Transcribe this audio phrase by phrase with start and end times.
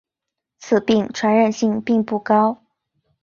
[0.57, 2.63] 此病传染性并不高。